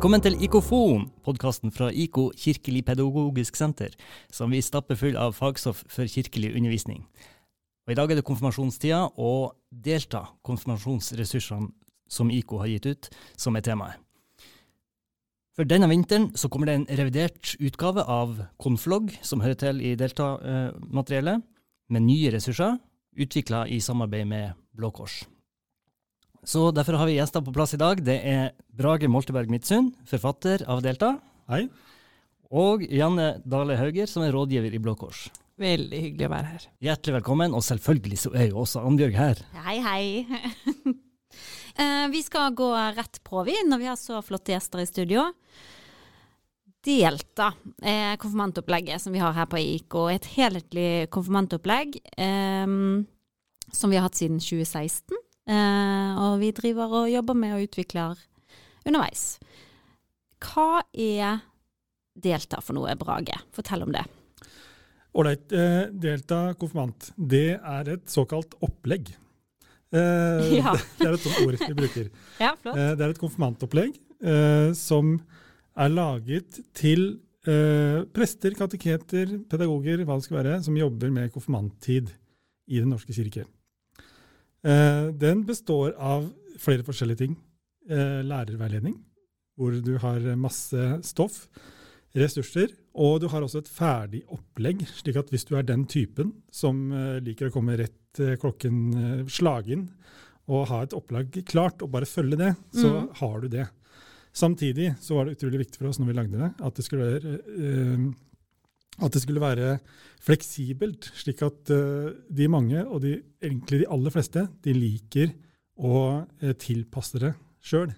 [0.00, 3.92] Velkommen til IKOFON, podkasten fra IKO kirkelig pedagogisk senter,
[4.32, 7.02] som vi stapper full av fagstoff for kirkelig undervisning.
[7.84, 11.68] Og I dag er det konfirmasjonstida, og delta konfirmasjonsressursene
[12.08, 14.00] som IKO har gitt ut, som er temaet.
[15.52, 19.92] For denne vinteren så kommer det en revidert utgave av Konflog, som hører til i
[20.00, 21.44] deltamateriellet,
[21.92, 22.80] med nye ressurser,
[23.20, 25.26] utvikla i samarbeid med Blå Kors.
[26.44, 28.00] Så derfor har vi gjester på plass i dag.
[28.04, 31.14] Det er Brage Molteberg Midtsund, forfatter av Delta.
[31.52, 31.66] Hei.
[32.50, 35.28] Og Janne Dale Hauger, som er rådgiver i Blå Kors.
[35.60, 36.64] Veldig hyggelig å være her.
[36.86, 39.42] Hjertelig velkommen, og selvfølgelig så er jo også Annbjørg her.
[39.66, 40.04] Hei, hei.
[41.76, 45.28] uh, vi skal gå rett på, vi, når vi har så flotte gjester i studio.
[46.80, 47.52] Delta
[47.84, 50.00] er konfirmantopplegget som vi har her på IK.
[50.16, 53.02] Et helhetlig konfirmantopplegg um,
[53.68, 55.20] som vi har hatt siden 2016.
[55.50, 58.18] Eh, og vi driver og jobber med og utvikler
[58.86, 59.24] underveis.
[60.40, 61.40] Hva er
[62.20, 63.38] Delta for noe, Brage?
[63.56, 64.04] Fortell om det.
[65.18, 65.50] Ålreit.
[65.50, 69.10] Eh, Delta konfirmant, det er et såkalt opplegg.
[69.90, 70.76] Eh, ja.
[71.00, 72.12] det er et sånt ord vi bruker.
[72.44, 72.78] Ja, flott.
[72.78, 73.98] Det er et konfirmantopplegg
[74.76, 75.14] som
[75.80, 77.14] er laget til
[78.12, 82.12] prester, kateketer, pedagoger, hva det skal være, som jobber med konfirmanttid
[82.68, 83.46] i Den norske kirke.
[84.66, 86.28] Eh, den består av
[86.60, 87.36] flere forskjellige ting.
[87.90, 88.98] Eh, lærerveiledning,
[89.56, 91.46] hvor du har masse stoff,
[92.16, 96.34] ressurser, og du har også et ferdig opplegg, slik at hvis du er den typen
[96.52, 97.96] som eh, liker å komme rett
[98.42, 99.84] klokken slagen
[100.50, 103.04] og ha et opplag klart og bare følge det, så mm.
[103.20, 103.66] har du det.
[104.34, 107.06] Samtidig så var det utrolig viktig for oss når vi lagde det, at det skulle
[107.06, 107.36] være
[109.00, 109.76] at det skulle være
[110.20, 115.32] fleksibelt, slik at uh, de mange, og de, egentlig de aller fleste, de liker
[115.80, 117.32] å uh, tilpasse det
[117.64, 117.90] sjøl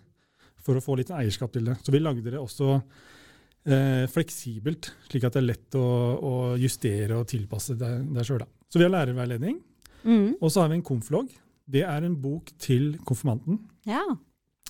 [0.62, 1.76] for å få litt eierskap til det.
[1.82, 5.86] Så vi lagde det også uh, fleksibelt, slik at det er lett å,
[6.16, 8.44] å justere og tilpasse det, det sjøl.
[8.70, 9.58] Så vi har lærerveiledning,
[10.06, 10.28] mm.
[10.38, 11.32] og så har vi en konflog.
[11.72, 13.58] Det er en bok til konfirmanten.
[13.88, 14.04] Ja.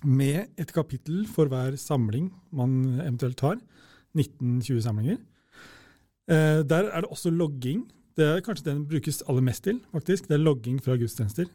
[0.02, 3.60] Med et kapittel for hver samling man eventuelt har.
[4.16, 5.20] 19-20 samlinger.
[6.30, 7.84] Eh, der er det også logging.
[8.16, 9.80] Det er kanskje den brukes aller mest til.
[9.92, 10.28] faktisk.
[10.28, 11.46] Det er logging fra gudstjenester.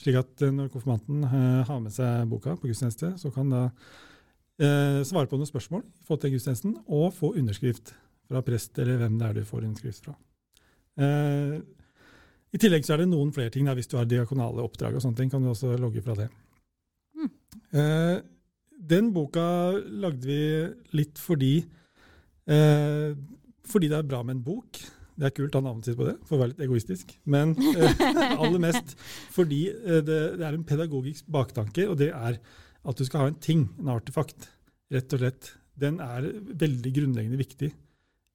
[0.00, 3.62] Slik at eh, når konfirmanten eh, har med seg boka på gudstjeneste, så kan da
[4.60, 7.94] eh, svare på noen spørsmål få til gudstjenesten, og få underskrift
[8.30, 10.16] fra prest, eller hvem det er du får underskrift fra.
[11.00, 11.60] Eh,
[12.50, 13.68] I tillegg så er det noen flere ting.
[13.68, 13.76] Da.
[13.78, 16.30] Hvis du har diakonale oppdrag, og sånne ting, kan du også logge fra det.
[17.16, 17.30] Mm.
[17.80, 18.16] Eh,
[18.90, 20.40] den boka lagde vi
[20.96, 21.54] litt fordi
[23.72, 24.80] fordi det er bra med en bok.
[25.20, 27.12] Det er kult å ha navnet sitt på det, for å være litt egoistisk.
[27.28, 28.04] Men eh,
[28.42, 28.94] aller mest
[29.34, 32.38] fordi eh, det, det, er en pedagogisk baktanke, og det er
[32.80, 34.48] at du skal ha en ting, en artefakt.
[34.90, 35.52] Rett og slett.
[35.80, 36.26] Den er
[36.60, 37.70] veldig grunnleggende viktig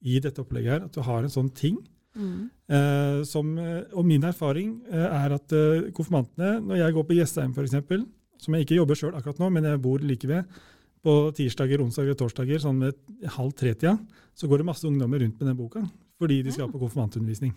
[0.06, 0.86] i dette opplegget her.
[0.86, 1.80] At du har en sånn ting.
[2.16, 2.46] Mm.
[2.72, 7.18] Eh, som, eh, og min erfaring eh, er at eh, konfirmantene, når jeg går på
[7.18, 8.06] Jessheim f.eks.,
[8.40, 10.56] som jeg ikke jobber sjøl akkurat nå, men jeg bor like ved,
[11.06, 13.94] på tirsdager, onsdager og torsdager sånn ved halv tre-tida,
[14.34, 15.84] så går det masse ungdommer rundt med den boka
[16.16, 17.52] fordi de skal på konfirmantundervisning.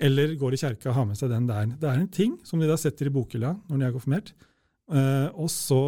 [0.00, 1.68] Eller går i kjerka og har med seg den der.
[1.78, 4.32] Det er en ting som de da setter i bokhylla når de er konfirmert.
[4.84, 5.78] Uh, og så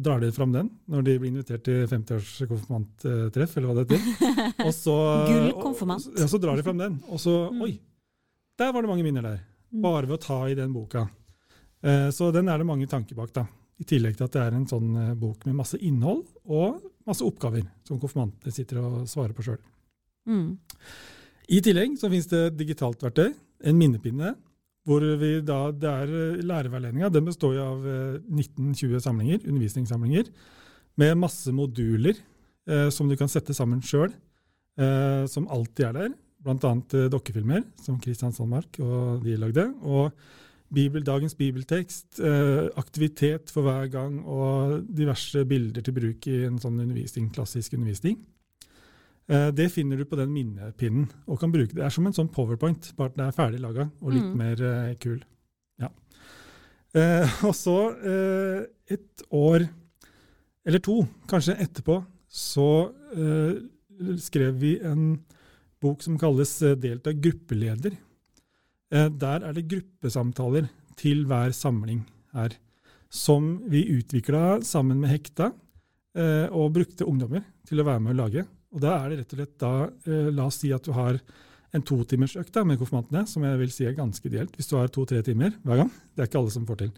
[0.00, 4.30] drar de fram den når de blir invitert til 50-års konfirmanttreff, eller hva det heter.
[4.66, 4.94] Og så,
[5.28, 6.06] Gullkonfirmant.
[6.16, 7.60] Ja, så drar de fram den, og så mm.
[7.66, 7.74] Oi!
[8.56, 9.42] Der var det mange minner der.
[9.68, 9.82] Mm.
[9.84, 11.04] Bare ved å ta i den boka.
[11.84, 13.44] Uh, så den er det mange tanker bak, da.
[13.76, 17.24] I tillegg til at det er en sånn uh, bok med masse innhold og masse
[17.26, 19.60] oppgaver som konfirmantene sitter og svarer på sjøl.
[20.26, 20.56] Mm.
[21.54, 23.30] I tillegg så finnes det digitalt verktøy,
[23.66, 24.34] en minnepinne,
[24.86, 27.10] hvor vi da, det er eh, lærerveiledninga.
[27.10, 27.86] Den består jo av
[28.30, 30.30] 19-20 eh, samlinger, undervisningssamlinger,
[30.96, 32.14] med masse moduler
[32.70, 34.12] eh, som du kan sette sammen sjøl,
[34.78, 36.16] eh, som alltid er der.
[36.46, 39.66] Annet eh, dokkefilmer, som Kristian Sandmark og de lagde.
[39.82, 40.12] og
[40.74, 46.58] Bibel, dagens bibeltekst, eh, aktivitet for hver gang og diverse bilder til bruk i en
[46.58, 48.18] sånn undervisning, klassisk undervisning.
[49.28, 51.08] Eh, det finner du på den minnepinnen.
[51.26, 53.90] og kan bruke Det er som en sånn powerpoint, bare at den er ferdig laga
[54.00, 54.36] og litt mm.
[54.36, 55.22] mer eh, kul.
[55.78, 55.88] Ja.
[56.94, 59.68] Eh, og så, eh, et år
[60.66, 65.20] eller to, kanskje etterpå, så eh, skrev vi en
[65.80, 67.96] bok som kalles 'Delta gruppeleder'.
[68.96, 72.04] Eh, der er det gruppesamtaler til hver samling
[72.36, 72.54] her,
[73.12, 75.50] som vi utvikla sammen med Hekta,
[76.16, 78.46] eh, og brukte ungdommer til å være med å lage.
[78.72, 79.72] Og da er det rett og slett da,
[80.06, 81.20] eh, La oss si at du har
[81.74, 84.54] en totimersøkt med konfirmantene, som jeg vil si er ganske ideelt.
[84.56, 86.92] Hvis du har to-tre timer hver gang, det er ikke alle som får til,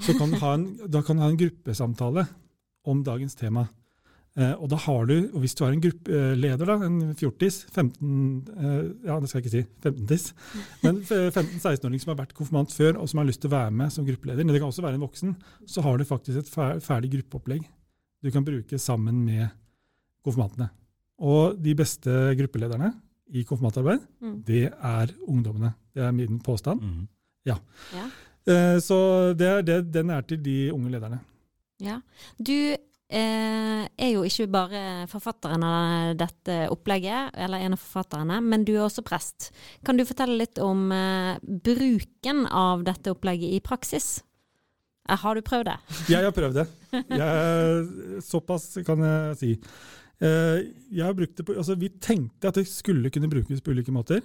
[0.00, 2.26] så kan en, da kan du ha en gruppesamtale
[2.84, 3.68] om dagens tema.
[4.38, 8.10] Eh, og da har du, og hvis du er en gruppeleder, da, en fjortis, 15
[8.54, 10.26] eh, ja det skal jeg ikke si, 15-tis,
[10.84, 13.90] men 15-16-åring som har vært konfirmant før og som har lyst til å være med
[13.94, 15.34] som gruppeleder, men det kan også være en voksen,
[15.66, 17.66] så har du faktisk et ferdig gruppeopplegg
[18.22, 19.46] du kan bruke sammen med
[20.26, 20.70] konfirmantene.
[21.22, 22.92] Og de beste gruppelederne
[23.34, 24.36] i konfirmantarbeid, mm.
[24.46, 25.72] det er ungdommene.
[25.94, 26.82] Det er min påstand.
[26.82, 27.06] Mm.
[27.46, 27.58] Ja.
[27.94, 28.06] ja.
[28.48, 28.98] Eh, så
[29.38, 31.20] det er det, den er til de unge lederne.
[31.82, 32.00] Ja.
[32.38, 38.66] Du eh, er jo ikke bare forfatteren av dette opplegget, eller en av forfatterne, men
[38.68, 39.50] du er også prest.
[39.86, 44.18] Kan du fortelle litt om eh, bruken av dette opplegget i praksis?
[45.08, 45.78] Eh, har du prøvd det?
[46.12, 46.66] Jeg har prøvd det.
[46.92, 49.54] Jeg, såpass kan jeg si.
[50.20, 53.72] Eh, jeg har brukt det på, altså Vi tenkte at det skulle kunne brukes på
[53.72, 54.22] ulike måter.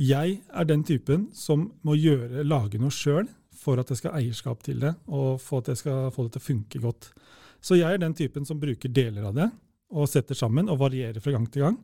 [0.00, 4.20] Jeg er den typen som må gjøre, lage noe sjøl for at jeg skal ha
[4.20, 7.10] eierskap til det, og for at jeg skal få det til å funke godt.
[7.64, 9.48] Så jeg er den typen som bruker deler av det,
[9.94, 11.78] og setter sammen og varierer fra gang til gang.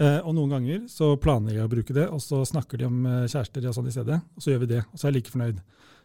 [0.00, 3.00] Eh, og noen ganger så planlegger jeg å bruke det, og så snakker de om
[3.04, 4.20] eh, kjærester og sånn i stedet.
[4.36, 5.60] Og så gjør vi det, og så er jeg like fornøyd.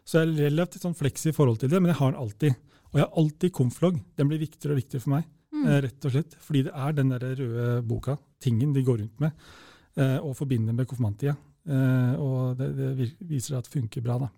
[0.05, 2.59] Så jeg er relativt sånn fleks i forhold til det, men jeg har den alltid.
[2.91, 3.97] Og jeg har alltid komflogg.
[4.19, 5.63] Den blir viktigere og viktigere for meg, mm.
[5.63, 6.37] eh, rett og slett.
[6.47, 9.47] Fordi det er den der røde boka, tingen de går rundt med,
[9.95, 11.37] eh, og forbinder med konfirmanttida.
[11.65, 14.29] Eh, og det, det, viser at det funker bra, da.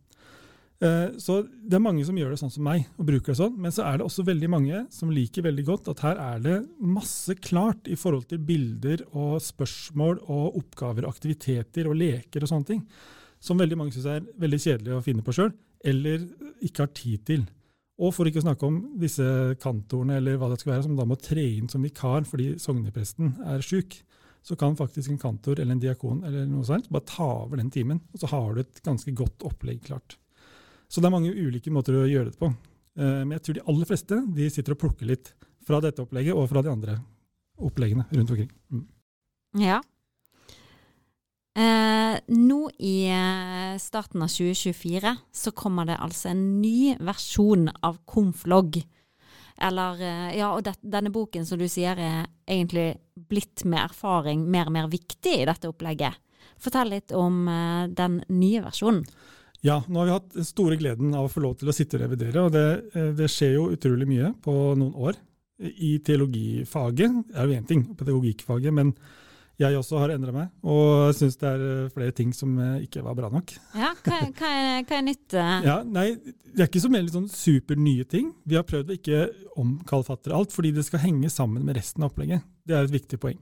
[0.77, 3.57] Eh, så det er mange som gjør det sånn som meg, og bruker det sånn.
[3.61, 6.57] Men så er det også veldig mange som liker veldig godt at her er det
[6.77, 12.71] masse klart i forhold til bilder og spørsmål og oppgaver, aktiviteter og leker og sånne
[12.73, 12.83] ting.
[13.41, 15.53] Som veldig mange syns er veldig kjedelig å finne på sjøl,
[15.85, 16.25] eller
[16.65, 17.47] ikke har tid til.
[17.97, 19.25] Og for ikke å snakke om disse
[19.61, 23.33] kantorene eller hva det skal være, som da må tre inn som vikar fordi sognepresten
[23.49, 23.97] er sjuk.
[24.45, 27.73] Så kan faktisk en kantor eller en diakon eller noe sånt bare ta over den
[27.73, 30.19] timen, og så har du et ganske godt opplegg klart.
[30.87, 32.51] Så det er mange ulike måter å gjøre det på.
[32.97, 35.33] Eh, men jeg tror de aller fleste de sitter og plukker litt
[35.67, 36.97] fra dette opplegget og fra de andre
[37.57, 38.51] oppleggene rundt omkring.
[38.71, 38.85] Mm.
[39.63, 39.81] Ja.
[41.57, 47.97] Eh, nå i eh, starten av 2024 så kommer det altså en ny versjon av
[48.05, 48.77] Konflogg.
[49.57, 54.45] Eller eh, Ja, og det, denne boken som du sier er egentlig blitt med erfaring
[54.45, 56.21] mer og mer viktig i dette opplegget.
[56.61, 57.45] Fortell litt om
[57.93, 59.03] den nye versjonen.
[59.65, 61.97] Ja, nå har vi hatt den store gleden av å få lov til å sitte
[61.97, 62.43] og revidere.
[62.45, 65.17] og Det, eh, det skjer jo utrolig mye på noen år.
[65.57, 68.93] I teologifaget er jo én ting, pedagogikkfaget, men
[69.57, 73.01] jeg også har endra meg og syns det er eh, flere ting som eh, ikke
[73.01, 73.55] var bra nok.
[73.73, 75.33] Ja, Hva, hva, er, hva er, nytt?
[75.33, 76.11] Ja, nei,
[76.53, 78.35] Det er ikke så veldig sånn supernye ting.
[78.45, 79.23] Vi har prøvd å ikke
[79.57, 82.45] omkalfatre alt, fordi det skal henge sammen med resten av opplegget.
[82.67, 83.41] Det er et viktig poeng.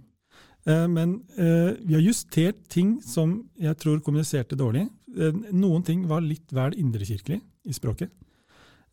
[0.65, 4.87] Men vi har justert ting som jeg tror kommuniserte dårlig.
[5.13, 7.37] Eh, noen ting var litt vel indrekirkelig
[7.69, 8.09] i språket.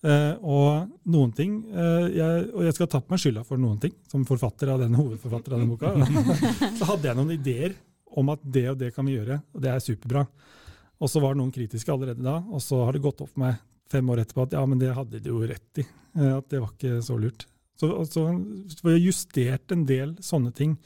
[0.02, 4.24] Og noen ting jeg, Og jeg skal ta på meg skylda for noen ting, som
[4.26, 5.92] forfatter av den hovedforfatter av den boka.
[6.80, 7.76] så hadde jeg noen ideer
[8.18, 10.24] om at det og det kan vi gjøre, og det er superbra.
[11.02, 13.60] Og så var noen kritiske allerede da, og så har det gått opp for meg
[13.92, 15.86] fem år etterpå at ja, men det hadde de jo rett i.
[16.32, 17.46] At det var ikke så lurt.
[17.80, 18.26] Så, så,
[18.70, 20.76] så vi har justert en del sånne ting,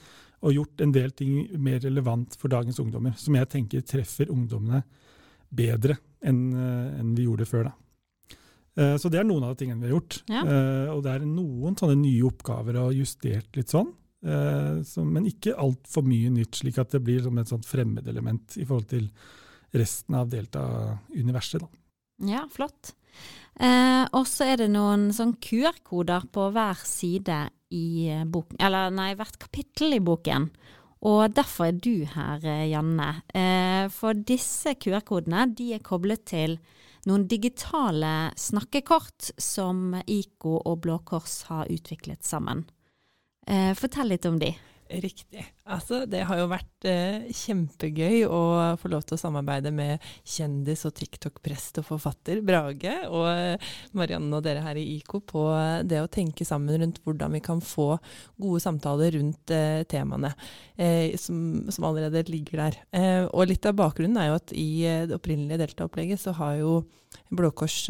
[0.44, 4.82] og gjort en del ting mer relevant for dagens ungdommer, som jeg tenker treffer ungdommene
[5.56, 7.70] bedre enn eh, en vi gjorde før.
[7.70, 8.38] da.
[8.76, 10.18] Eh, så det er noen av de tingene vi har gjort.
[10.32, 10.42] Ja.
[10.42, 13.94] Uh, og det er noen sånne nye oppgaver og justert litt sånn.
[14.26, 18.64] Så, men ikke altfor mye nytt, slik at det blir som et sånt fremmedelement i
[18.64, 19.04] forhold til
[19.76, 21.62] resten av Delta-universet.
[21.62, 21.68] da.
[22.32, 22.96] Ja, flott.
[23.56, 27.38] Uh, og så er det noen sånn QR-koder på hver side
[27.74, 30.50] i boken, eller nei, hvert kapittel i boken.
[31.06, 33.22] Og derfor er du her, eh, Janne.
[33.34, 36.58] Eh, for disse QR-kodene de er koblet til
[37.06, 42.64] noen digitale snakkekort som IKO og Blå Kors har utviklet sammen.
[43.46, 44.54] Eh, fortell litt om de.
[44.90, 45.44] Riktig.
[45.66, 48.40] Altså, det har jo vært eh, kjempegøy å
[48.78, 54.30] få lov til å samarbeide med kjendis og TikTok-prest og forfatter Brage og eh, Marianne
[54.38, 55.42] og dere her i IKO på
[55.82, 57.96] det å tenke sammen rundt hvordan vi kan få
[58.38, 60.30] gode samtaler rundt eh, temaene
[60.76, 62.78] eh, som, som, allerede ligger der.
[62.94, 66.60] Eh, og litt av bakgrunnen er jo at i eh, det opprinnelige Delta-opplegget så har
[66.60, 66.78] jo
[67.32, 67.88] Blå Kors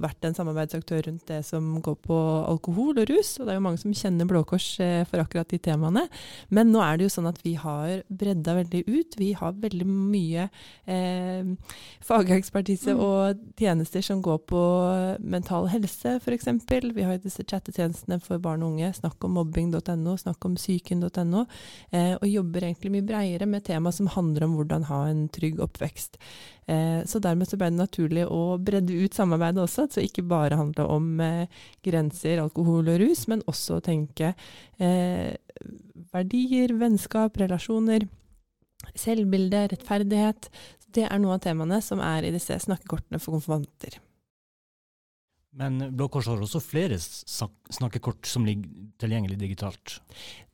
[0.00, 2.16] vært en samarbeidsaktør rundt det som går på
[2.48, 4.68] alkohol og rus, og det er jo mange som kjenner Blå Kors
[5.10, 6.06] for akkurat de temaene.
[6.48, 9.16] Men nå er det jo sånn at vi har bredda veldig ut.
[9.20, 10.48] Vi har veldig mye
[10.84, 11.50] eh,
[12.04, 13.02] fagekspertise mm.
[13.02, 14.62] og tjenester som går på
[15.20, 16.48] mental helse, f.eks.
[16.92, 21.44] Vi har disse chattetjenestene for barn og unge, snakk om mobbing.no, snakk om psyken.no,
[21.90, 25.60] eh, og jobber egentlig mye breiere med tema som handler om hvordan ha en trygg
[25.62, 26.18] oppvekst.
[26.66, 30.58] Eh, så dermed så ble det naturlig å bredde ut samarbeidet også, så ikke bare
[30.58, 34.30] handle om eh, grenser, alkohol og rus, men også tenke
[34.78, 35.32] eh,
[36.12, 38.06] verdier, vennskap, relasjoner,
[38.98, 40.48] selvbilde, rettferdighet.
[40.92, 43.98] Det er noen av temaene som er i disse snakkekortene for konfirmanter.
[45.56, 48.70] Men Blå Kors har også flere snakkekort som ligger
[49.02, 49.98] tilgjengelig digitalt?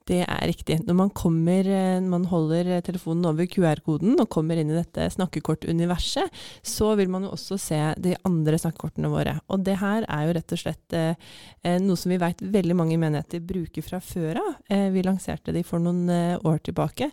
[0.08, 0.78] Det er riktig.
[0.86, 5.10] Når man, kommer, eh, man holder eh, telefonen over QR-koden og kommer inn i dette
[5.12, 6.32] snakkekortuniverset,
[6.64, 9.36] så vil man jo også se de andre snakkekortene våre.
[9.52, 11.28] Og det her er jo rett og slett eh,
[11.62, 14.56] eh noe som vi vet veldig mange menigheter bruker fra før av.
[14.72, 17.12] Eh, vi lanserte de for noen eh, år tilbake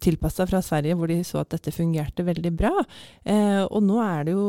[0.00, 2.72] tilpassa fra Sverige, hvor de så at dette fungerte veldig bra.
[3.24, 4.48] Eh, og nå er det jo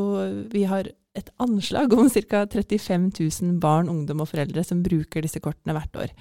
[0.52, 2.46] Vi har et anslag om ca.
[2.48, 6.14] 35 000 barn, ungdom og foreldre som bruker disse kortene hvert år.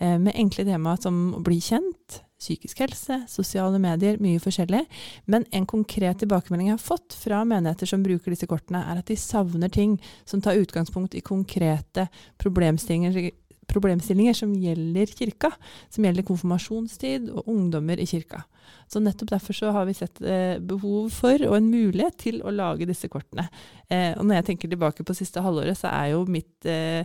[0.00, 4.84] Eh, med enkle tema som å bli kjent, psykisk helse, sosiale medier, mye forskjellig.
[5.26, 9.10] Men en konkret tilbakemelding jeg har fått fra menigheter som bruker disse kortene, er at
[9.10, 12.06] de savner ting som tar utgangspunkt i konkrete
[12.40, 13.32] problemstillinger
[13.68, 15.50] problemstillinger som gjelder kirka,
[15.92, 18.44] som gjelder konfirmasjonstid og ungdommer i kirka.
[18.88, 22.52] Så nettopp derfor så har vi sett eh, behov for og en mulighet til å
[22.54, 23.48] lage disse kortene.
[23.88, 27.04] Eh, og når jeg tenker tilbake på siste halvåret, så er jo mitt eh,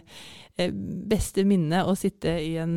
[1.12, 2.75] beste minne å sitte i en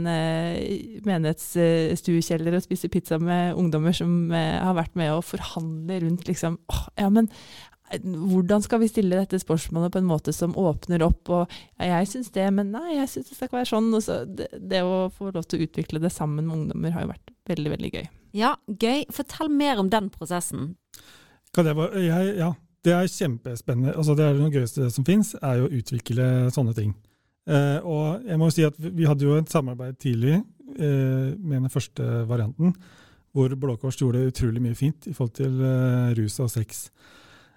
[1.05, 6.87] menighetsstuekjeller og spise pizza med ungdommer som har vært med å forhandle rundt liksom åh,
[6.97, 7.29] ja, men
[8.03, 11.29] hvordan skal vi stille dette spørsmålet på en måte som åpner opp?
[11.31, 13.89] og ja, Jeg syns det, men nei, jeg syns det skal ikke være sånn.
[14.03, 17.13] Så det, det, å få lov til å utvikle det sammen med ungdommer har jo
[17.15, 18.07] vært veldig, veldig gøy.
[18.37, 19.07] Ja, gøy.
[19.15, 20.75] Fortell mer om den prosessen.
[21.57, 22.51] Det, jeg, ja,
[22.85, 23.95] det er kjempespennende.
[23.97, 26.93] Altså, det er det gøyeste som fins, er jo å utvikle sånne ting.
[27.47, 31.61] Eh, og jeg må jo si at vi hadde jo et samarbeid tidlig eh, med
[31.61, 32.75] den første varianten,
[33.37, 36.89] hvor Blå Kors gjorde utrolig mye fint i forhold til eh, rus og sex.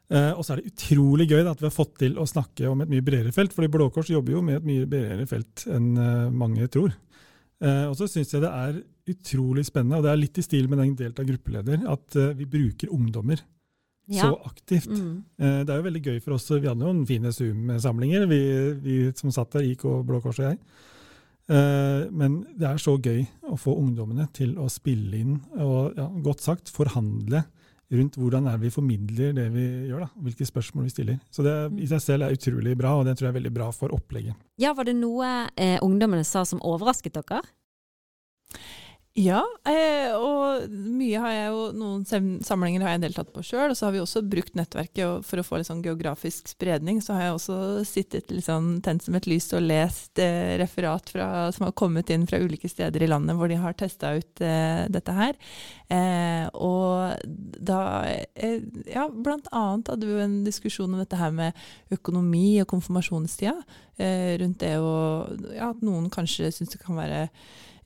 [0.09, 2.81] Eh, og så er det utrolig gøy at vi har fått til å snakke om
[2.81, 5.91] et mye bredere felt, fordi Blå Kors jobber jo med et mye bredere felt enn
[6.01, 6.95] eh, mange tror.
[7.61, 8.79] Eh, og så syns jeg det er
[9.13, 12.93] utrolig spennende, og det er litt i stil med den Delta gruppeleder, at vi bruker
[12.93, 13.37] ungdommer
[14.09, 14.23] ja.
[14.23, 14.89] så aktivt.
[14.93, 15.15] Mm.
[15.37, 16.45] Det er jo veldig gøy for oss.
[16.51, 18.39] Vi hadde noen fine Zoom-samlinger, vi,
[18.85, 20.59] vi, som satt der, IK, Blå Kors og jeg.
[22.13, 26.45] Men det er så gøy å få ungdommene til å spille inn og ja, godt
[26.45, 27.47] sagt forhandle
[27.89, 31.21] rundt hvordan er vi formidler det vi gjør, da, hvilke spørsmål vi stiller.
[31.33, 33.69] Så det i seg selv er utrolig bra, og det tror jeg er veldig bra
[33.75, 34.37] for opplegget.
[34.61, 37.41] Ja, Var det noe eh, ungdommene sa som overrasket dere?
[39.19, 42.03] Ja, eh, og mye har jeg jo Noen
[42.45, 43.71] samlinger har jeg deltatt på sjøl.
[43.71, 47.01] Og så har vi også brukt nettverket for å få litt sånn geografisk spredning.
[47.03, 51.11] Så har jeg også sittet litt sånn tent som et lys og lest eh, referat
[51.13, 54.43] fra, som har kommet inn fra ulike steder i landet hvor de har testa ut
[54.45, 55.37] eh, dette her.
[55.89, 57.23] Eh, og
[57.69, 57.81] da
[58.35, 61.57] eh, Ja, blant annet hadde vi jo en diskusjon om dette her med
[61.93, 63.55] økonomi og konfirmasjonstida.
[63.99, 64.93] Eh, rundt det å
[65.55, 67.27] Ja, at noen kanskje syns det kan være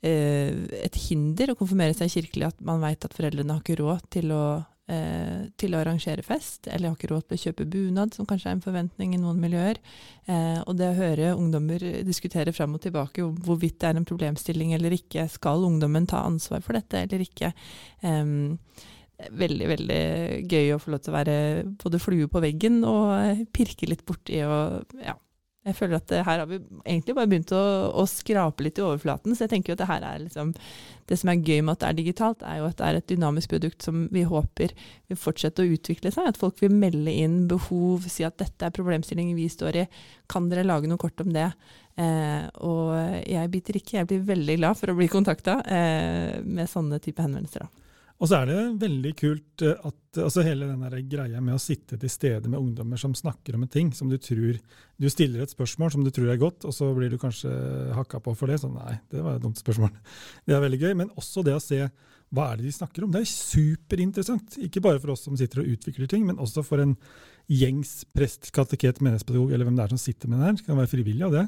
[0.03, 4.33] et hinder å konfirmere seg kirkelig at man veit at foreldrene har ikke råd til
[4.35, 4.45] å,
[4.91, 8.51] eh, til å arrangere fest, eller har ikke råd til å kjøpe bunad, som kanskje
[8.51, 9.79] er en forventning i noen miljøer.
[10.27, 14.73] Eh, og det å høre ungdommer diskutere fram og tilbake hvorvidt det er en problemstilling
[14.75, 17.53] eller ikke, skal ungdommen ta ansvar for dette eller ikke.
[19.23, 20.03] Veldig, veldig
[20.51, 21.35] gøy å få lov til å være
[21.79, 25.13] både flue på veggen og pirke litt borti og ja,
[25.63, 27.61] jeg føler at her har vi egentlig bare begynt å,
[27.95, 29.31] å, skrape litt i overflaten.
[29.31, 30.51] Så jeg tenker at det her er liksom
[31.07, 33.07] Det som er gøy med at det er digitalt, er jo at det er et
[33.11, 34.71] dynamisk produkt som vi håper
[35.11, 36.27] vil fortsette å utvikle seg.
[36.31, 39.85] At folk vil melde inn behov, si at dette er problemstillingen vi står i.
[40.31, 41.49] Kan dere lage noe kort om det?
[41.99, 42.95] Eh, og
[43.27, 43.97] jeg biter ikke.
[44.01, 47.67] Jeg blir veldig glad for å bli kontakta eh, med sånne type henvendelser.
[47.67, 47.82] da.
[48.23, 51.97] Og så er det veldig kult eh, at altså hele den greia med å sitte
[51.99, 54.59] til stede med ungdommer som snakker om en ting som du tror
[55.01, 57.51] Du stiller et spørsmål som du tror er godt, og så blir du kanskje
[57.97, 58.61] hakka på for det.
[58.61, 59.91] Sånn, nei, det var et dumt spørsmål.
[60.47, 60.93] Det er veldig gøy.
[61.01, 61.81] Men også det å se
[62.33, 63.11] hva er det de snakker om.
[63.11, 64.55] Det er superinteressant.
[64.63, 66.95] Ikke bare for oss som sitter og utvikler ting, men også for en
[67.51, 70.57] gjengs prest, kateket, menighetspedagog eller hvem det er som sitter med det her.
[70.61, 71.47] Det kan være frivillig av det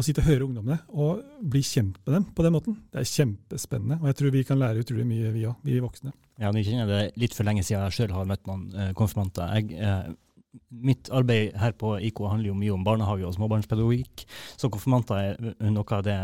[0.00, 1.20] å sitte og høre ungdommene og
[1.52, 2.78] bli kjent med dem på den måten.
[2.92, 6.14] Det er kjempespennende, og jeg tror vi kan lære utrolig mye, vi òg, vi voksne.
[6.40, 8.92] Ja, Nå kjenner jeg det litt for lenge siden jeg sjøl har møtt noen eh,
[8.96, 9.54] konfirmanter.
[9.58, 14.24] Jeg, eh, mitt arbeid her på IK handler jo mye om barnehage og småbarnspedagogikk,
[14.58, 16.18] så konfirmanter er noe av det,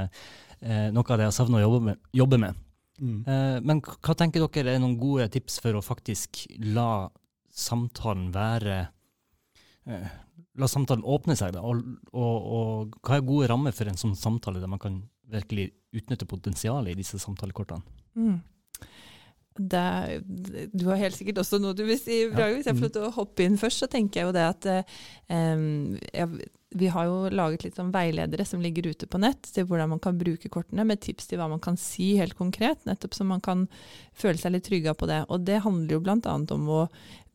[0.62, 2.00] eh, noe av det jeg savner å jobbe med.
[2.16, 2.62] Jobbe med.
[2.96, 3.18] Mm.
[3.28, 7.08] Eh, men hva tenker dere er noen gode tips for å faktisk la
[7.56, 8.78] samtalen være
[9.88, 10.14] eh,
[10.56, 11.82] La samtalen åpne seg, da, og,
[12.16, 16.28] og, og hva er gode rammer for en sånn samtale der man kan virkelig utnytte
[16.28, 17.82] potensialet i disse samtalekortene?
[18.16, 18.38] Mm.
[19.56, 20.20] Det,
[20.72, 22.58] du har helt sikkert også noe du vil si, Brage.
[22.58, 24.68] Hvis jeg får lov til å hoppe inn først, så tenker jeg jo det at
[24.68, 25.62] eh,
[26.12, 26.26] ja,
[26.76, 30.02] vi har jo laget litt sånn veiledere som ligger ute på nett til hvordan man
[30.02, 33.40] kan bruke kortene, med tips til hva man kan si helt konkret, nettopp så man
[33.44, 33.64] kan
[34.16, 35.22] føle seg litt trygga på det.
[35.32, 36.36] Og det handler jo bl.a.
[36.56, 36.82] om å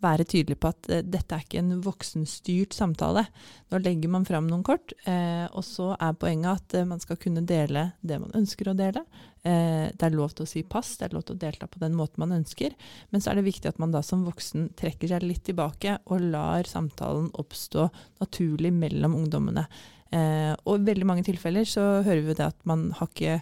[0.02, 3.26] være tydelig på at eh, dette er ikke en voksenstyrt samtale.
[3.72, 7.20] Nå legger man fram noen kort, eh, og så er poenget at eh, man skal
[7.22, 9.06] kunne dele det man ønsker å dele.
[9.42, 11.82] Eh, det er lov til å si pass, det er lov til å delta på
[11.82, 12.76] den måten man ønsker.
[13.14, 16.30] Men så er det viktig at man da som voksen trekker seg litt tilbake og
[16.34, 17.90] lar samtalen oppstå
[18.22, 19.68] naturlig mellom ungdommene.
[20.12, 23.38] Eh, og i veldig mange tilfeller så hører vi det at man har ikke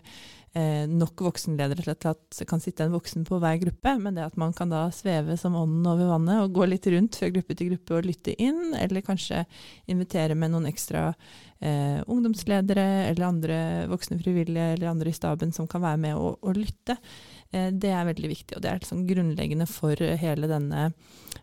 [0.58, 4.26] eh, nok voksenledere til at det kan sitte en voksen på hver gruppe, men det
[4.26, 7.58] at man kan da sveve som ånden over vannet og gå litt rundt fra gruppe
[7.58, 9.46] til gruppe og lytte inn, eller kanskje
[9.92, 11.10] invitere med noen ekstra
[11.60, 13.58] eh, ungdomsledere eller andre
[13.92, 16.98] voksne frivillige eller andre i staben som kan være med og, og lytte.
[17.52, 20.90] Eh, det er veldig viktig, og det er liksom grunnleggende for hele denne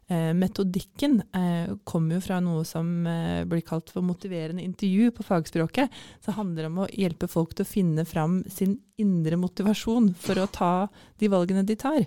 [0.08, 1.20] eh, metodikken.
[1.34, 6.02] Eh, kommer jo fra noe som eh, blir kalt for motiverende intervju på fagspråket.
[6.24, 10.40] Så handler det om å hjelpe folk til å finne fram sin indre motivasjon for
[10.40, 10.74] å ta
[11.20, 12.06] de valgene de tar.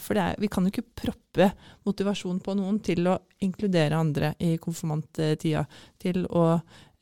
[0.00, 1.50] For er, vi kan jo ikke proppe
[1.84, 5.66] motivasjon på noen til å inkludere andre i konfirmanttida.
[6.00, 6.46] Til å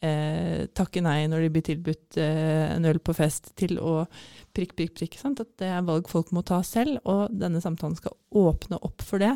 [0.04, 3.52] eh, takke nei når de blir tilbudt eh, en øl på fest.
[3.58, 4.02] Til å
[4.56, 5.18] prikk, prikk, prikk.
[5.20, 5.42] Sant?
[5.42, 9.22] At det er valg folk må ta selv, og denne samtalen skal åpne opp for
[9.22, 9.34] det.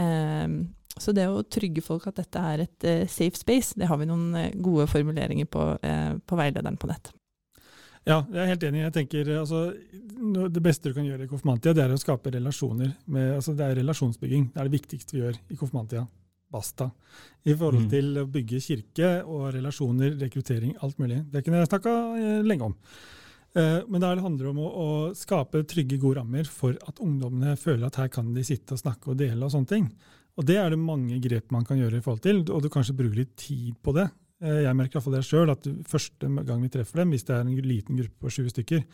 [0.00, 0.60] Eh,
[1.00, 4.08] så det å trygge folk at dette er et eh, safe space, det har vi
[4.10, 7.12] noen eh, gode formuleringer på, eh, på veilederen på nett.
[8.08, 8.80] Ja, jeg er helt enig.
[8.86, 9.58] Jeg tenker altså,
[10.50, 12.94] Det beste du kan gjøre i konfirmantia, det er å skape relasjoner.
[13.12, 14.50] Med, altså, det er relasjonsbygging.
[14.54, 16.06] Det er det viktigste vi gjør i konfirmanttida.
[16.50, 16.90] Basta.
[17.46, 17.90] I forhold Mm.
[17.90, 21.22] til å bygge kirke og relasjoner, rekruttering, alt mulig.
[21.30, 22.74] Det kunne jeg snakka lenge om.
[23.54, 27.86] Eh, Men det handler om å, å skape trygge, gode rammer for at ungdommene føler
[27.86, 29.92] at her kan de sitte og snakke og dele og sånne ting.
[30.38, 32.94] Og det er det mange grep man kan gjøre i forhold til, og du kanskje
[32.96, 34.10] bruker litt tid på det.
[34.42, 37.24] Eh, Jeg merker i hvert fall det sjøl, at første gang vi treffer dem, hvis
[37.26, 38.84] det er en liten gruppe på 20 stykker,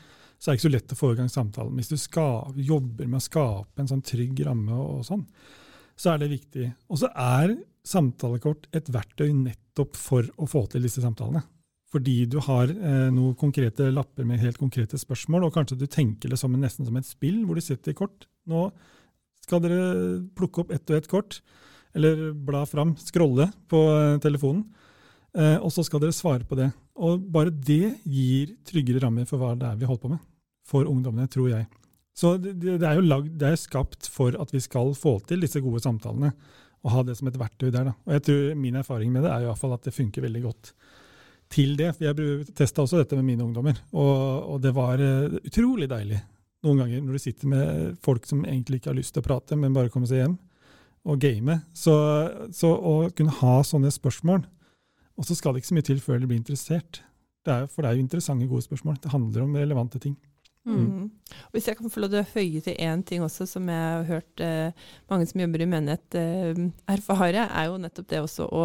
[0.41, 1.77] så er det ikke så lett å få i gang samtalen.
[1.77, 5.27] Hvis du skal, jobber med å skape en sånn trygg ramme og, og sånn,
[5.97, 6.71] så er det viktig.
[6.93, 7.57] Og så er
[7.87, 11.45] samtalekort et verktøy nettopp for å få til disse samtalene.
[11.93, 16.33] Fordi du har eh, noen konkrete lapper med helt konkrete spørsmål, og kanskje du tenker
[16.33, 18.27] det som en, nesten som et spill, hvor du setter kort.
[18.51, 18.69] Nå
[19.47, 21.39] skal dere plukke opp ett og ett kort,
[21.97, 24.67] eller bla fram, scrolle på eh, telefonen,
[25.39, 26.69] eh, og så skal dere svare på det.
[27.01, 30.25] Og bare det gir tryggere rammer for hva det er vi holder på med,
[30.67, 31.71] for ungdommene, tror jeg.
[32.17, 35.43] Så det, det er jo lag, det er skapt for at vi skal få til
[35.45, 36.33] disse gode samtalene,
[36.87, 37.91] og ha det som et verktøy der.
[37.91, 37.97] Da.
[38.07, 40.43] Og jeg tror Min erfaring med det er i hvert fall at det funker veldig
[40.45, 40.73] godt
[41.53, 41.91] til det.
[41.97, 46.23] For Jeg testa også dette med mine ungdommer, og, og det var eh, utrolig deilig
[46.67, 49.59] noen ganger når du sitter med folk som egentlig ikke har lyst til å prate,
[49.59, 50.37] men bare komme seg hjem
[51.07, 51.61] og game.
[51.77, 51.95] Så,
[52.55, 54.43] så å kunne ha sånne spørsmål,
[55.17, 57.03] og så skal det ikke så mye til før de blir interessert.
[57.47, 58.99] Det er, for det er jo interessante, gode spørsmål.
[59.03, 60.17] Det handler om relevante ting.
[60.67, 61.11] Mm.
[61.55, 64.07] Hvis jeg kan få lov til å føye til én ting også, som jeg har
[64.09, 68.65] hørt eh, mange som jobber i menighet eh, erfare, er jo nettopp det også å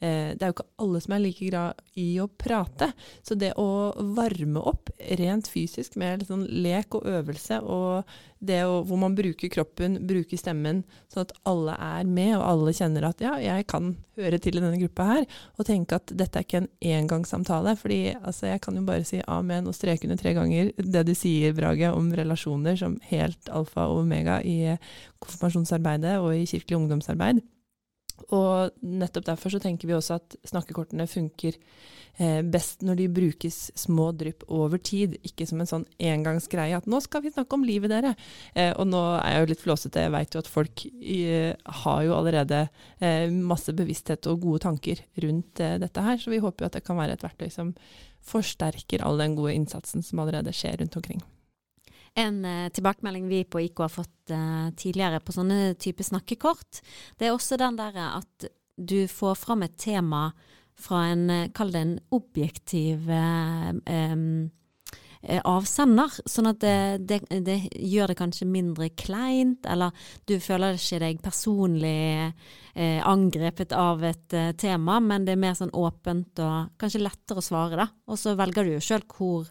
[0.00, 2.90] Det er jo ikke alle som er like glad i å prate.
[3.26, 4.88] Så det å varme opp
[5.20, 8.08] rent fysisk med sånn lek og øvelse, og
[8.40, 10.82] det å, hvor man bruker kroppen, bruker stemmen,
[11.12, 14.62] sånn at alle er med, og alle kjenner at ja, jeg kan høre til i
[14.64, 15.28] denne gruppa her,
[15.60, 17.76] og tenke at dette er ikke en engangssamtale.
[17.76, 21.14] fordi altså, jeg kan jo bare si amen og streke under tre ganger det du
[21.14, 24.76] sier, Brage, om relasjoner som helt alfa og omega i
[25.20, 27.44] konfirmasjonsarbeidet og i kirkelig ungdomsarbeid.
[28.28, 31.56] Og nettopp derfor så tenker vi også at snakkekortene funker
[32.20, 36.86] eh, best når de brukes små drypp over tid, ikke som en sånn engangsgreie at
[36.86, 38.14] 'nå skal vi snakke om livet dere'.
[38.54, 41.54] Eh, og nå er jeg jo litt flåsete, jeg veit jo at folk eh,
[41.84, 42.68] har jo allerede
[43.00, 46.78] eh, masse bevissthet og gode tanker rundt eh, dette her, så vi håper jo at
[46.78, 47.74] det kan være et verktøy som
[48.20, 51.22] forsterker all den gode innsatsen som allerede skjer rundt omkring.
[52.18, 56.80] En eh, tilbakemelding vi på IK har fått eh, tidligere på sånne type snakkekort,
[57.18, 60.30] det er også den der at du får fram et tema
[60.80, 67.58] fra en, eh, kall det en objektiv eh, eh, avsender, sånn at det, det, det
[67.76, 69.94] gjør det kanskje mindre kleint, eller
[70.26, 72.32] du føler ikke deg personlig
[72.74, 77.42] eh, angrepet av et eh, tema, men det er mer sånn åpent og kanskje lettere
[77.42, 77.90] å svare, da.
[78.08, 79.50] Og så velger du jo sjøl hvor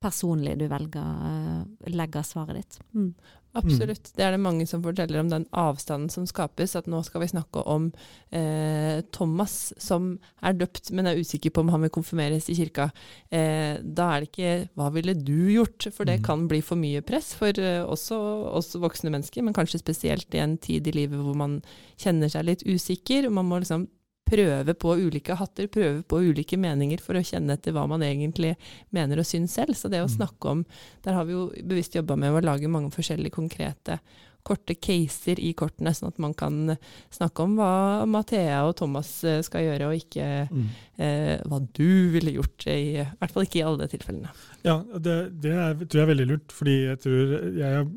[0.00, 2.80] personlig du velger uh, legger svaret ditt.
[2.94, 3.12] Mm.
[3.58, 4.12] Absolutt.
[4.14, 6.76] Det er det mange som forteller om den avstanden som skapes.
[6.78, 7.88] At nå skal vi snakke om
[8.30, 12.90] eh, Thomas som er døpt, men er usikker på om han vil konfirmeres i kirka.
[13.26, 16.24] Eh, da er det ikke 'hva ville du gjort', for det mm.
[16.24, 18.18] kan bli for mye press for eh, også
[18.54, 21.60] oss voksne mennesker, men kanskje spesielt i en tid i livet hvor man
[21.98, 23.26] kjenner seg litt usikker.
[23.26, 23.88] og Man må liksom
[24.30, 28.54] prøve på ulike hatter, prøve på ulike meninger for å kjenne etter hva man egentlig
[28.94, 29.76] mener og syns selv.
[29.78, 30.16] Så det å mm.
[30.16, 30.64] snakke om
[31.04, 34.00] Der har vi jo bevisst jobba med å lage mange forskjellige konkrete
[34.42, 36.74] korte caser i kortene, sånn at man kan
[37.12, 40.68] snakke om hva Mathea og Thomas eh, skal gjøre, og ikke mm.
[40.96, 42.66] eh, hva du ville gjort.
[42.66, 44.32] I, I, hvert fall ikke i alle tilfellene.
[44.64, 47.90] Ja, det, det er, tror jeg er veldig lurt, fordi jeg tror jeg har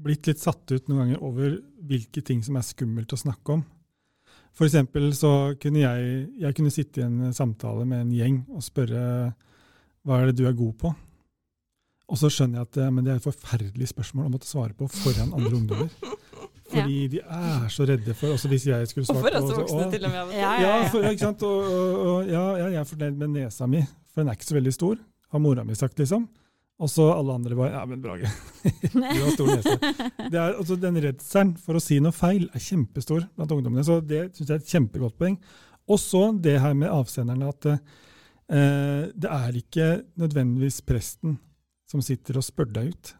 [0.00, 1.58] blitt litt satt ut noen ganger over
[1.90, 3.64] hvilke ting som er skummelt å snakke om.
[4.56, 8.64] For eksempel så kunne jeg, jeg kunne sitte i en samtale med en gjeng og
[8.64, 9.04] spørre
[10.06, 10.90] hva er det du er god på?
[12.10, 14.88] Og så skjønner jeg at men det er et forferdelig spørsmål å måtte svare på
[14.90, 15.92] foran andre ungdommer.
[16.70, 17.08] Fordi ja.
[17.10, 20.04] de er så redde for også Hvis jeg skulle svart Og for oss voksne, til
[20.06, 20.34] og med.
[20.38, 21.42] Ja, ja, for, ikke sant?
[21.42, 23.80] Og, og, og, ja, jeg er fornøyd med nesa mi,
[24.12, 25.00] for den er ikke så veldig stor,
[25.34, 26.28] har mora mi sagt, liksom.
[26.80, 28.28] Og så alle andre bare Ja, men Brage,
[28.92, 29.74] du har stor nese.
[30.30, 33.84] Det er, altså, den redselen for å si noe feil er kjempestor blant ungdommene.
[33.84, 35.36] Så det syns jeg er et kjempegodt poeng.
[35.90, 39.88] Og så det her med avsenderne, at eh, det er ikke
[40.20, 41.36] nødvendigvis presten
[41.90, 43.12] som sitter og spør deg ut.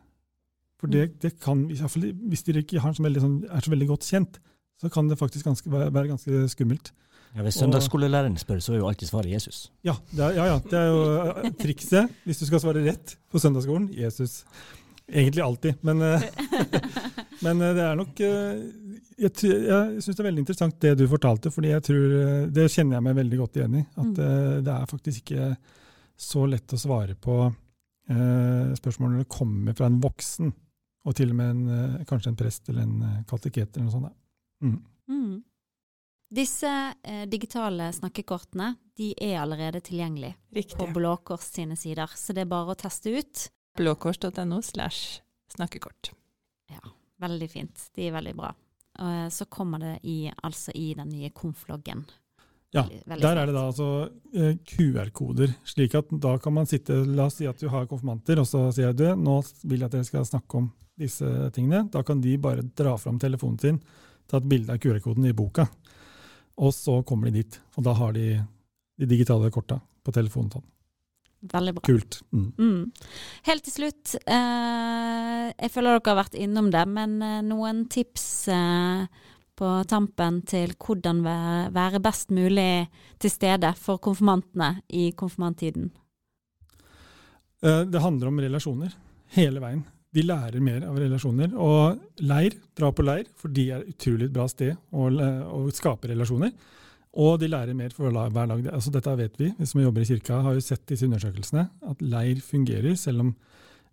[0.80, 1.16] For det, mm.
[1.20, 4.40] det kan, Hvis dere ikke så veldig, sånn, er så veldig godt kjent,
[4.80, 6.94] så kan det faktisk ganske, være ganske skummelt.
[7.30, 9.68] Ja, Hvis søndagsskolelæreren spør, så er jo alltid svaret Jesus.
[9.86, 11.02] Ja, det er, ja, ja, det er jo
[11.46, 13.86] eh, trikset hvis du skal svare rett på søndagsskolen.
[13.94, 14.40] Jesus.
[15.06, 16.24] Egentlig alltid, men, eh,
[17.46, 18.64] men eh, det er nok Jeg,
[19.20, 22.14] jeg syns det er veldig interessant det du fortalte, fordi jeg tror,
[22.56, 23.82] det kjenner jeg meg veldig godt igjen i.
[23.84, 24.64] At mm.
[24.66, 25.50] det er faktisk ikke
[26.20, 30.50] så lett å svare på eh, spørsmål når det kommer fra en voksen,
[31.06, 34.16] og til og med en, kanskje en prest eller en kateket eller noe sånt.
[34.64, 34.80] Mm.
[35.10, 35.38] Mm.
[36.30, 40.76] Disse eh, digitale snakkekortene de er allerede tilgjengelig Riktig.
[40.78, 43.48] på Blå Kors sine sider, så det er bare å teste ut.
[43.80, 45.24] Blåkors.no slash
[45.56, 46.12] snakkekort.
[46.70, 47.88] Ja, veldig fint.
[47.96, 48.52] De er veldig bra.
[49.00, 52.06] Og eh, så kommer det i, altså i den nye konfloggen.
[52.70, 53.90] Ja, veldig der er det da altså
[54.30, 55.56] eh, QR-koder.
[55.66, 58.68] slik at da kan man sitte, La oss si at du har konfirmanter, og så
[58.70, 61.88] sier jeg du, nå vil jeg at dere skal snakke om disse tingene.
[61.90, 63.82] Da kan de bare dra fram telefonen sin,
[64.30, 65.66] ta et bilde av QR-koden i boka.
[66.58, 68.40] Og så kommer de dit, og da har de
[69.00, 70.50] de digitale korta på telefonen.
[70.52, 70.66] Sånn.
[71.50, 71.84] Veldig bra.
[71.88, 72.20] Kult.
[72.36, 72.48] Mm.
[72.60, 73.20] Mm.
[73.48, 78.26] Helt til slutt, eh, jeg føler dere har vært innom det, men eh, noen tips
[78.52, 79.06] eh,
[79.56, 85.88] på tampen til hvordan være, være best mulig til stede for konfirmantene i konfirmanttiden?
[87.64, 88.92] Eh, det handler om relasjoner
[89.36, 89.86] hele veien.
[90.10, 91.54] De lærer mer av relasjoner.
[91.54, 96.10] Og leir, dra på leir, for de er et utrolig bra sted å, å skape
[96.10, 96.52] relasjoner.
[97.20, 98.66] Og de lærer mer for hver dag.
[98.72, 102.02] Altså, dette vet vi, vi som jobber i kirka, har jo sett disse undersøkelsene, at
[102.02, 103.32] leir fungerer, selv om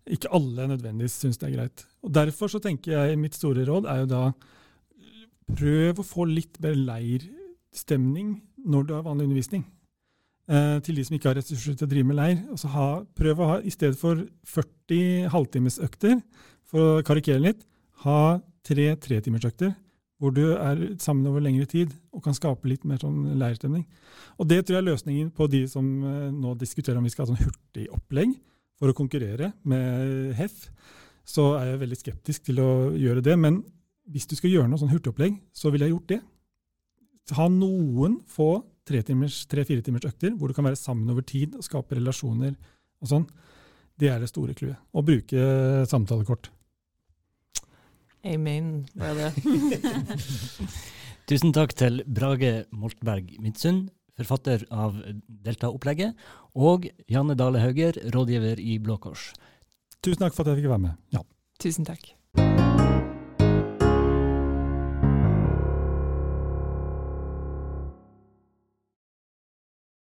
[0.08, 1.86] ikke alle nødvendigvis syns det er greit.
[2.06, 4.22] Og Derfor så tenker jeg mitt store råd er jo da
[5.58, 9.66] prøv å få litt mer leirstemning når du har vanlig undervisning
[10.48, 12.38] til de som ikke har ressurser til å drive med leir.
[12.48, 12.86] Altså ha,
[13.18, 16.14] prøv å ha, I stedet for 40 halvtimesøkter,
[16.68, 17.66] for å karikere litt,
[18.06, 19.74] ha tre tretimersøkter
[20.18, 23.84] hvor du er sammen over lengre tid og kan skape litt mer sånn leirstemning.
[24.38, 27.24] Og Det tror jeg er løsningen på de som eh, nå diskuterer om vi skal
[27.24, 28.34] ha sånn hurtigopplegg
[28.78, 30.66] for å konkurrere med HEF.
[31.28, 33.36] Så er jeg veldig skeptisk til å gjøre det.
[33.38, 33.60] Men
[34.10, 36.20] hvis du skal gjøre noe sånn hurtigopplegg, så ville jeg gjort det.
[37.38, 38.50] Ha noen få
[38.88, 42.54] tre-fire timers økter, hvor du kan være sammen over tid og skape relasjoner
[43.02, 43.26] og sånn,
[43.98, 44.78] det er det store clouet.
[44.94, 45.48] Å bruke
[45.90, 46.50] samtalekort.
[48.26, 49.34] Amen, brother.
[51.28, 54.96] Tusen takk til Brage Moltberg Midtsund, forfatter av
[55.28, 56.16] Delta-opplegget,
[56.58, 59.30] og Janne Dale Hauger, rådgiver i Blå Kors.
[60.02, 61.02] Tusen takk for at jeg fikk være med.
[61.14, 61.22] Ja.
[61.62, 62.17] Tusen takk.